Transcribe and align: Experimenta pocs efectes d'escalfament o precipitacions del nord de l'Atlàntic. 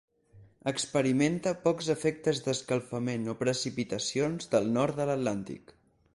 Experimenta 0.69 1.53
pocs 1.67 1.89
efectes 1.95 2.41
d'escalfament 2.47 3.29
o 3.35 3.37
precipitacions 3.45 4.53
del 4.57 4.75
nord 4.81 5.01
de 5.03 5.11
l'Atlàntic. 5.13 5.77